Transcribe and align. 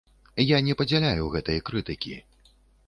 Я 0.51 0.61
не 0.69 0.73
падзяляю 0.81 1.29
гэтай 1.37 1.63
крытыкі. 1.71 2.15